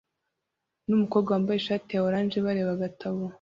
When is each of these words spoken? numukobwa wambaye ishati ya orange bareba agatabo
numukobwa 0.87 1.29
wambaye 1.33 1.57
ishati 1.59 1.91
ya 1.95 2.03
orange 2.07 2.37
bareba 2.45 2.71
agatabo 2.77 3.23